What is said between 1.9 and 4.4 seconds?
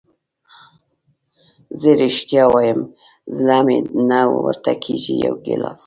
رښتیا وایم زړه مې نه